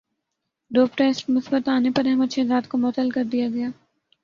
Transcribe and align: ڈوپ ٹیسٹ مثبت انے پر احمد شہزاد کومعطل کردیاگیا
ڈوپ 0.71 0.97
ٹیسٹ 0.97 1.29
مثبت 1.29 1.69
انے 1.69 1.89
پر 1.95 2.05
احمد 2.09 2.31
شہزاد 2.35 2.69
کومعطل 2.69 3.09
کردیاگیا 3.15 3.69